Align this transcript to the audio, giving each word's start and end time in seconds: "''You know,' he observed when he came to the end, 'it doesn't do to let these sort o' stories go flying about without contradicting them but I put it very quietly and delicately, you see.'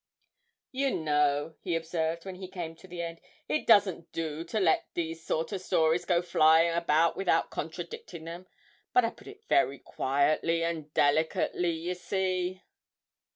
"''You 0.71 0.89
know,' 0.95 1.53
he 1.61 1.75
observed 1.75 2.25
when 2.25 2.33
he 2.33 2.47
came 2.47 2.75
to 2.77 2.87
the 2.87 3.03
end, 3.03 3.21
'it 3.47 3.67
doesn't 3.67 4.11
do 4.11 4.43
to 4.45 4.59
let 4.59 4.87
these 4.95 5.23
sort 5.23 5.53
o' 5.53 5.57
stories 5.57 6.05
go 6.05 6.23
flying 6.23 6.71
about 6.71 7.15
without 7.15 7.51
contradicting 7.51 8.23
them 8.23 8.47
but 8.93 9.05
I 9.05 9.11
put 9.11 9.27
it 9.27 9.45
very 9.45 9.77
quietly 9.77 10.63
and 10.63 10.91
delicately, 10.95 11.69
you 11.69 11.93
see.' 11.93 12.63